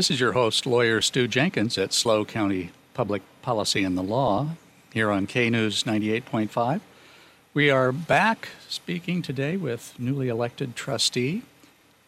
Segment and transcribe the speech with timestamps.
[0.00, 4.52] This is your host, lawyer Stu Jenkins at SLO County Public Policy and the Law,
[4.94, 6.80] here on K News 98.5.
[7.52, 11.42] We are back speaking today with newly elected trustee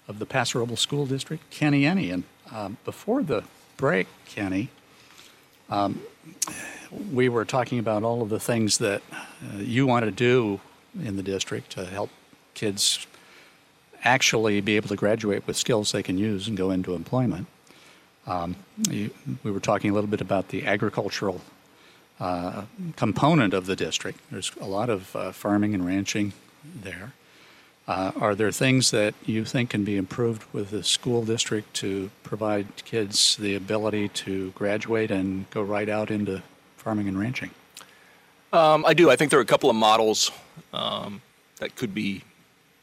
[0.09, 2.10] of the Paso Robles School District, Kenney Enney.
[2.10, 3.45] And um, before the
[3.77, 4.70] break, Kenney,
[5.68, 6.00] um,
[7.12, 10.60] we were talking about all of the things that uh, you want to do
[11.04, 12.09] in the district to help
[12.54, 13.06] kids
[14.02, 17.46] actually be able to graduate with skills they can use and go into employment.
[18.26, 18.56] Um,
[18.88, 19.10] you,
[19.42, 21.40] we were talking a little bit about the agricultural
[22.20, 22.64] uh,
[22.96, 24.20] component of the district.
[24.30, 26.32] There's a lot of uh, farming and ranching
[26.64, 27.12] there.
[27.88, 32.10] Uh, are there things that you think can be improved with the school district to
[32.22, 36.42] provide kids the ability to graduate and go right out into
[36.76, 37.50] farming and ranching?
[38.52, 39.10] Um, I do.
[39.10, 40.30] I think there are a couple of models
[40.73, 41.23] um,
[41.59, 42.23] that could be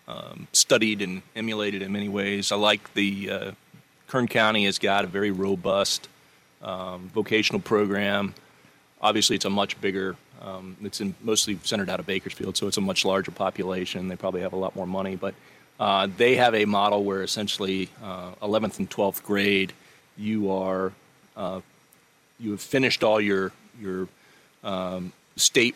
[0.07, 2.51] um, studied and emulated in many ways.
[2.51, 3.51] I like the uh,
[4.09, 6.09] Kern County has got a very robust
[6.63, 8.33] um, vocational program.
[9.01, 10.15] Obviously, it's a much bigger.
[10.41, 14.07] Um, it's in, mostly centered out of Bakersfield, so it's a much larger population.
[14.07, 15.35] They probably have a lot more money, but
[15.79, 19.73] uh, they have a model where essentially uh, 11th and 12th grade,
[20.17, 20.91] you are
[21.37, 21.61] uh,
[22.39, 24.07] you have finished all your your
[24.63, 25.75] um, state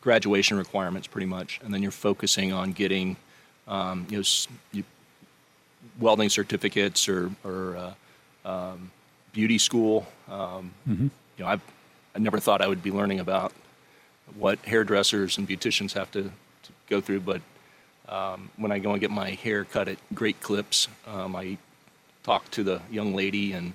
[0.00, 3.16] graduation requirements pretty much, and then you're focusing on getting
[3.68, 4.24] um, you know
[4.72, 4.84] you,
[5.98, 8.90] welding certificates or, or uh, um,
[9.32, 10.06] beauty school.
[10.28, 11.08] Um, mm-hmm.
[11.38, 11.62] You know, I've
[12.16, 13.52] I never thought I would be learning about
[14.36, 17.42] what hairdressers and beauticians have to, to go through, but
[18.08, 21.58] um, when I go and get my hair cut at Great Clips, um, I
[22.22, 23.74] talked to the young lady, and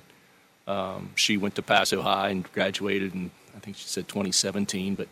[0.68, 5.08] um, she went to Paso High and graduated, and I think she said 2017, but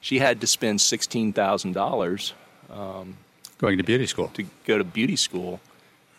[0.00, 2.34] she had to spend sixteen thousand dollars
[2.68, 3.16] um,
[3.58, 5.60] going to beauty school to go to beauty school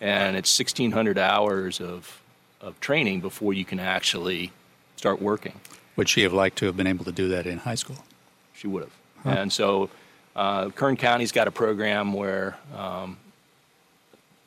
[0.03, 2.22] and it's 1,600 hours of,
[2.59, 4.52] of training before you can actually
[4.97, 5.53] start working.
[5.96, 8.03] Would she have liked to have been able to do that in high school?
[8.53, 8.91] She would have.
[9.24, 9.30] Huh.
[9.30, 9.90] And so
[10.36, 13.18] uh, Kern County's got a program where um,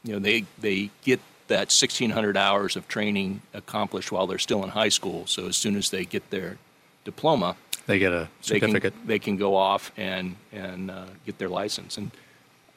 [0.05, 4.69] you know they they get that 1,600 hours of training accomplished while they're still in
[4.71, 5.27] high school.
[5.27, 6.59] So as soon as they get their
[7.05, 7.56] diploma,
[7.87, 8.83] they get a certificate.
[8.83, 11.97] They can, they can go off and and uh, get their license.
[11.97, 12.11] And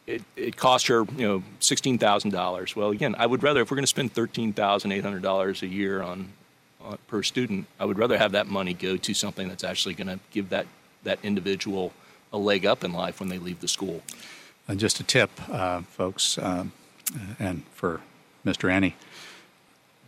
[0.09, 2.75] it, it cost her you know sixteen thousand dollars.
[2.75, 5.61] Well, again, I would rather if we're going to spend thirteen thousand eight hundred dollars
[5.61, 6.29] a year on,
[6.81, 10.07] on, per student, I would rather have that money go to something that's actually going
[10.07, 10.65] to give that
[11.03, 11.93] that individual
[12.33, 14.01] a leg up in life when they leave the school.
[14.67, 16.71] And just a tip, uh, folks, um,
[17.39, 18.01] and for
[18.45, 18.69] Mr.
[18.69, 18.93] Enney,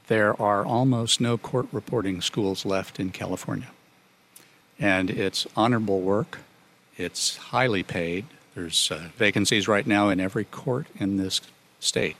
[0.07, 3.69] there are almost no court reporting schools left in California,
[4.79, 6.39] and it's honorable work.
[6.97, 8.25] It's highly paid
[8.55, 11.41] there's uh, vacancies right now in every court in this
[11.79, 12.17] state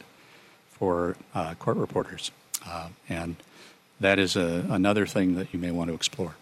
[0.70, 2.32] for uh, court reporters,
[2.66, 3.36] uh, and
[4.00, 6.36] that is a, another thing that you may want to explore.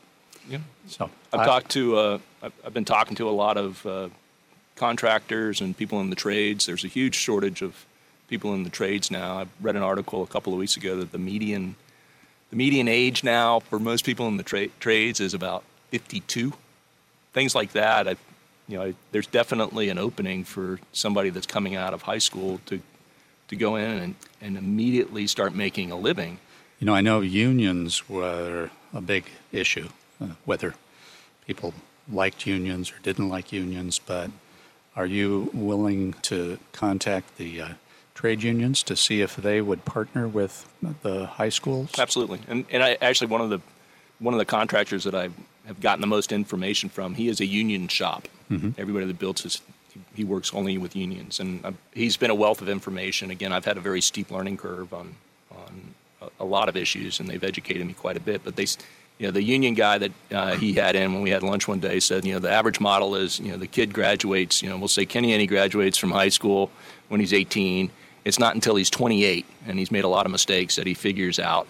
[0.48, 0.60] Yeah.
[0.88, 4.10] So I've I, talked to uh, I've been talking to a lot of uh,
[4.76, 6.66] contractors and people in the trades.
[6.66, 7.86] There's a huge shortage of
[8.28, 9.40] people in the trades now.
[9.40, 11.76] I read an article a couple of weeks ago that the median
[12.50, 16.54] the median age now for most people in the tra- trades is about 52.
[17.34, 18.08] Things like that.
[18.08, 18.16] I
[18.70, 22.80] you know, there's definitely an opening for somebody that's coming out of high school to
[23.50, 26.38] to go in and, and immediately start making a living.
[26.80, 29.90] You know, I know unions were a big issue,
[30.22, 30.76] uh, whether
[31.48, 31.74] people
[32.08, 34.30] liked unions or didn't like unions, but
[34.96, 37.70] are you willing to contact the uh,
[38.14, 40.72] trade unions to see if they would partner with
[41.02, 41.90] the high schools?
[41.98, 42.42] Absolutely.
[42.48, 43.62] And, and I actually, one of the
[44.20, 45.30] one of the contractors that I
[45.66, 48.28] have gotten the most information from, he is a union shop.
[48.52, 48.72] Mm-hmm.
[48.78, 49.62] Everybody that builds his,
[50.16, 53.32] he works only with unions, and uh, he's been a wealth of information.
[53.32, 55.16] Again, I've had a very steep learning curve on
[55.52, 58.44] on a, a lot of issues, and they've educated me quite a bit.
[58.44, 58.66] But they,
[59.20, 61.80] you know, the union guy that uh, he had in when we had lunch one
[61.80, 64.78] day said, you know, the average model is, you know, the kid graduates, you know,
[64.78, 66.72] we'll say Kenney Enney graduates from high school
[67.10, 67.92] when he's 18.
[68.26, 71.40] It's not until he's 28 and he's made a lot of mistakes that he figures
[71.40, 71.68] out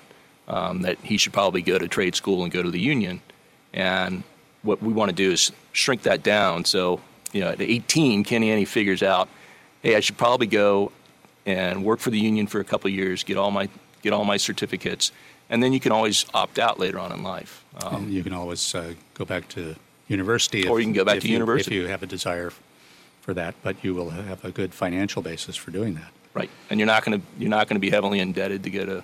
[0.49, 3.21] um, that he should probably go to trade school and go to the union.
[3.73, 4.23] And
[4.63, 6.65] what we want to do is shrink that down.
[6.65, 7.01] So,
[7.31, 9.29] you know, at 18, Kenney Enney figures out,
[9.81, 10.91] hey, I should probably go
[11.45, 13.69] and work for the union for a couple years, get all my
[14.01, 15.11] get all my certificates,
[15.49, 17.65] and then you can always opt out later on in life.
[17.83, 19.75] Um, you can always uh, go back to
[20.07, 22.51] university, or if, you can go back to you, university if you have a desire
[23.21, 23.55] for that.
[23.61, 26.11] But you will have a good financial basis for doing that.
[26.33, 28.89] Right, and you're not going to you're not going to be heavily indebted to get
[28.89, 29.03] a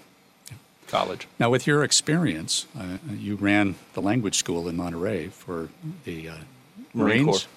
[0.87, 1.27] college.
[1.39, 5.69] Now, with your experience, uh, you ran the language school in Monterey for
[6.03, 6.33] the uh,
[6.93, 7.47] Marine Marines.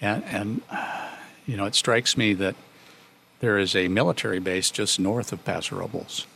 [0.00, 1.08] And, and uh,
[1.46, 2.56] you know, it strikes me that
[3.40, 6.26] there is a military base just north of Paso Robles.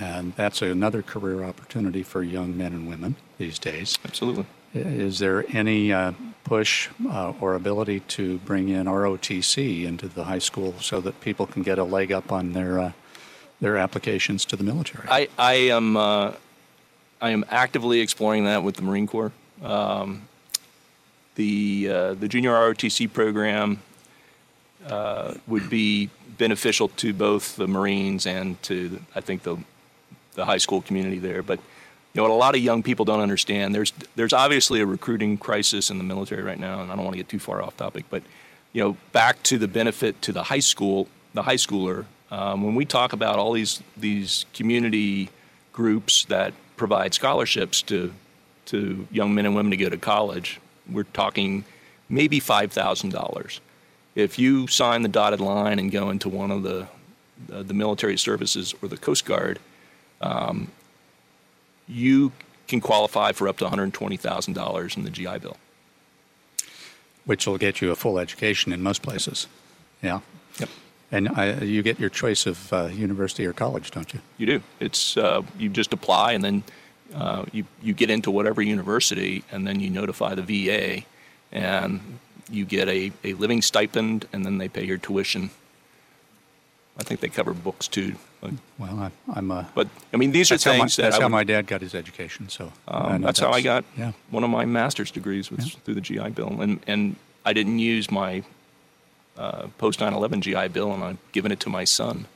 [0.00, 3.98] and that's another career opportunity for young men and women these days.
[4.04, 4.44] Absolutely.
[4.74, 6.12] Is there any uh,
[6.44, 11.46] push uh, or ability to bring in ROTC into the high school so that people
[11.46, 12.92] can get a leg up on their uh,
[13.60, 15.06] their applications to the military?
[15.08, 16.32] I, I am uh,
[17.20, 19.32] I am actively exploring that with the Marine Corps.
[19.62, 20.28] Um,
[21.34, 23.80] the uh, the junior ROTC program
[24.86, 29.56] uh, would be beneficial to both the Marines and to I think the
[30.34, 31.42] the high school community there.
[31.42, 34.86] But you know what a lot of young people don't understand there's there's obviously a
[34.86, 37.62] recruiting crisis in the military right now, and I don't want to get too far
[37.62, 38.22] off topic, but
[38.72, 42.74] you know back to the benefit to the high school the high schooler um, when
[42.74, 45.30] we talk about all these these community
[45.72, 48.12] groups that provide scholarships to
[48.66, 50.60] to young men and women to go to college,
[50.90, 51.64] we're talking
[52.08, 53.60] maybe five thousand dollars.
[54.14, 56.88] If you sign the dotted line and go into one of the
[57.52, 59.58] uh, the military services or the Coast Guard,
[60.20, 60.70] um,
[61.86, 62.32] you
[62.66, 65.56] can qualify for up to one hundred twenty thousand dollars in the GI Bill,
[67.24, 69.46] which will get you a full education in most places.
[70.02, 70.20] Yeah.
[70.58, 70.68] Yep.
[71.10, 74.20] And I, you get your choice of uh, university or college, don't you?
[74.36, 74.62] You do.
[74.78, 76.62] It's uh, you just apply and then
[77.14, 81.04] uh, you you get into whatever university and then you notify the VA
[81.50, 82.18] and
[82.50, 85.50] you get a, a living stipend and then they pay your tuition.
[86.98, 88.16] I think they cover books too.
[88.40, 89.68] But, well, I, am a.
[89.74, 92.48] But I mean, these are things my, that that's how my dad got his education.
[92.48, 94.12] So um, that's, that's, how I got yeah.
[94.30, 95.80] one of my master's degrees was yeah.
[95.84, 98.42] through the GI Bill, and and I didn't use my
[99.38, 102.26] uh, post 9/11 GI Bill, and I've given it to my son,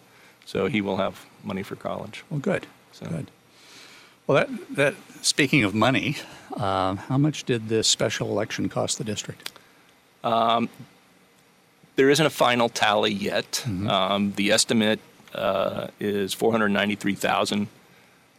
[0.47, 2.25] so he will have money for college.
[2.31, 2.67] Well, good.
[2.93, 3.07] So.
[3.07, 3.31] Good.
[4.27, 6.17] Well, that that speaking of money,
[6.57, 9.51] uh, how much did this special election cost the district?
[10.23, 10.69] Um,
[11.97, 13.65] there isn't a final tally yet.
[13.65, 13.89] Mm-hmm.
[13.89, 15.01] Um, the estimate
[15.35, 17.67] uh, is 493,000.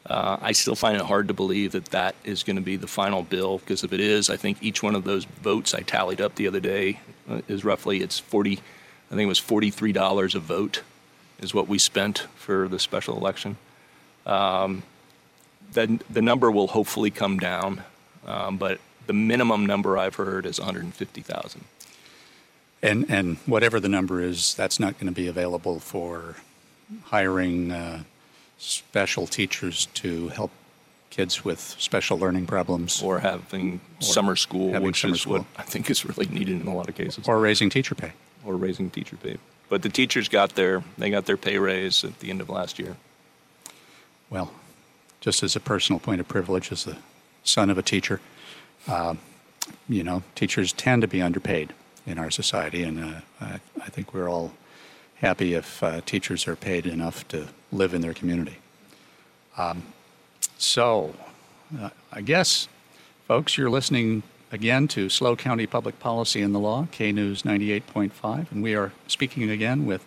[0.05, 2.87] Uh, I still find it hard to believe that that is going to be the
[2.87, 6.19] final bill because if it is, I think each one of those votes I tallied
[6.19, 6.99] up the other day
[7.47, 8.59] is roughly it's 40
[9.13, 10.81] I think it was $43 a vote
[11.39, 13.57] is what we spent for the special election.
[14.25, 14.81] Um,
[15.73, 17.83] the, the number will hopefully come down,
[18.25, 21.63] um, but the minimum number I've heard is 150,000.
[22.81, 26.35] And and whatever the number is, that's not going to be available for
[27.05, 28.03] hiring uh,
[28.57, 30.51] special teachers to help
[31.13, 35.37] kids with special learning problems, or having or summer school, having which summer is school.
[35.37, 38.13] what I think is really needed in a lot of cases, or raising teacher pay,
[38.43, 39.37] or raising teacher pay.
[39.69, 42.79] But the teachers got their they got their pay raise at the end of last
[42.79, 42.97] year.
[44.31, 44.51] Well,
[45.21, 46.97] just as a personal point of privilege, as the
[47.43, 48.19] son of a teacher,
[48.87, 49.13] uh,
[49.87, 51.73] you know, teachers tend to be underpaid
[52.07, 54.51] in our society, and uh, I, I, think we're all
[55.15, 58.57] happy if uh, teachers are paid enough to live in their community.
[59.57, 59.83] Um,
[60.57, 61.13] so,
[61.79, 62.67] uh, I guess,
[63.27, 68.51] folks, you're listening again to SLO County Public Policy and the Law, K News 98.5,
[68.51, 70.03] and we are speaking again with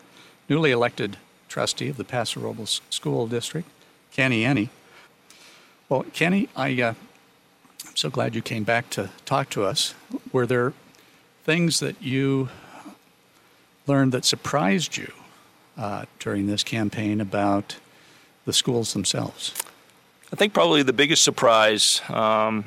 [0.49, 1.17] newly elected
[1.49, 3.69] trustee of the Paso Robles School District,
[4.13, 4.69] Kenney Enney.
[5.89, 6.95] Well, Kenney, I, uh,
[7.87, 9.95] I'm so glad you came back to talk to us.
[10.33, 10.73] Were there
[11.45, 12.49] things that you
[13.87, 15.13] learned that surprised you
[15.77, 17.77] uh, during this campaign about
[18.45, 19.53] the schools themselves?
[20.33, 22.65] I think probably the biggest surprise um,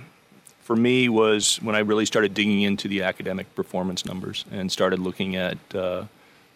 [0.62, 5.00] for me was when I really started digging into the academic performance numbers and started
[5.00, 6.06] looking at uh,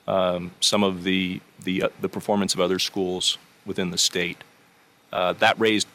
[0.08, 4.44] um, some of the the, uh, the performance of other schools within the state.
[5.12, 5.88] Uh, that raised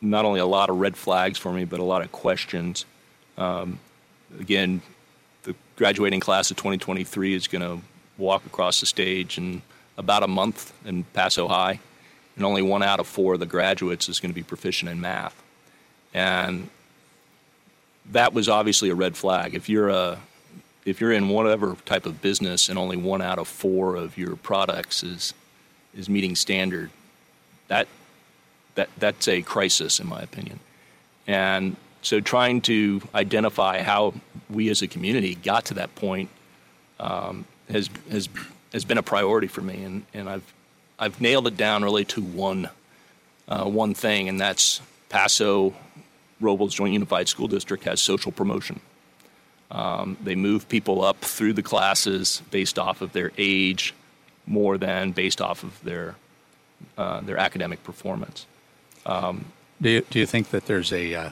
[0.00, 2.84] not only a lot of red flags for me, but a lot of questions.
[3.38, 3.78] Um,
[4.38, 4.82] again,
[5.44, 7.84] the graduating class of 2023 is going to
[8.18, 9.62] walk across the stage in
[9.96, 11.80] about a month in Paso High
[12.36, 15.00] and only one out of four of the graduates is going to be proficient in
[15.00, 15.40] math.
[16.12, 16.68] And
[18.10, 19.54] that was obviously a red flag.
[19.54, 20.20] If you're a
[20.84, 24.36] if you're in whatever type of business and only one out of four of your
[24.36, 25.34] products is
[25.94, 26.90] is meeting standard,
[27.68, 27.88] that
[28.74, 30.60] that that's a crisis in my opinion.
[31.26, 34.14] And so trying to identify how
[34.50, 36.28] we as a community got to that point
[37.00, 38.28] um, has has
[38.72, 40.52] has been a priority for me, and, and I've
[40.98, 42.70] I've nailed it down really to one
[43.46, 45.74] uh, one thing, and that's Paso
[46.40, 48.80] Robles Joint Unified School District has social promotion.
[49.70, 53.94] Um, they move people up through the classes based off of their age,
[54.46, 56.16] more than based off of their
[56.96, 58.46] uh, their academic performance.
[59.06, 59.46] Um,
[59.80, 61.30] do you, do you think that there's a uh,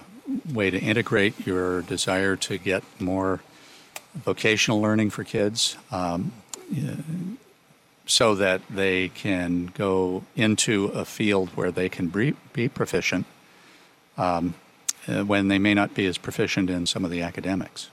[0.53, 3.41] way to integrate your desire to get more
[4.15, 5.77] vocational learning for kids?
[5.91, 6.33] Um,
[8.07, 13.27] so that they can go into a field where they can be, be proficient
[14.19, 14.55] um,
[15.09, 17.91] uh, when they may not be as proficient in some of the academics.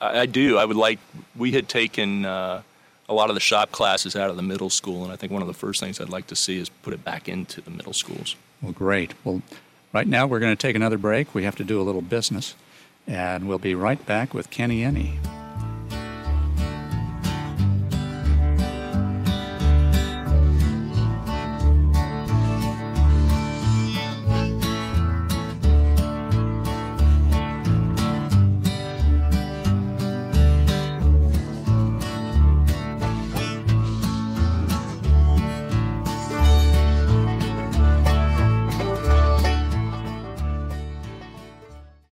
[0.00, 0.58] I, I do.
[0.58, 0.98] I would like.
[1.36, 2.62] We had taken uh,
[3.08, 5.42] a lot of the shop classes out of the middle school, and I think one
[5.42, 7.92] of the first things I'd like to see is put it back into the middle
[7.92, 8.36] schools.
[8.60, 9.14] Well, great.
[9.24, 9.42] Well,
[9.92, 11.34] right now we're going to take another break.
[11.34, 12.54] We have to do a little business,
[13.06, 15.18] and we'll be right back with Kenney Enney.